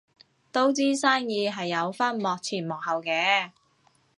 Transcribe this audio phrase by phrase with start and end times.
[0.51, 3.51] 都知生意係有分幕前幕後嘅